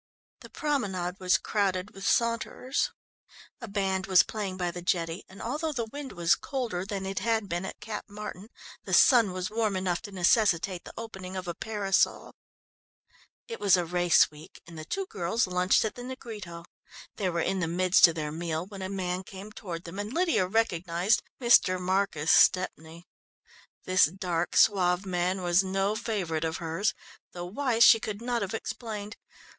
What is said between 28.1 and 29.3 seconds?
not have explained.